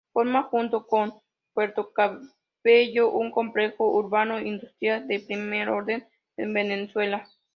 Forma 0.13 0.41
junto 0.41 0.87
con 0.87 1.13
Puerto 1.53 1.93
Cabello 1.93 3.11
un 3.11 3.29
complejo 3.29 3.87
urbano-industrial 3.91 5.07
de 5.07 5.19
primer 5.19 5.69
orden 5.69 6.07
en 6.37 6.53
Venezuela. 6.55 7.29